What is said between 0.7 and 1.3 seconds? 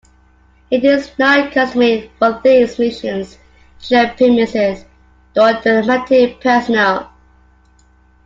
It is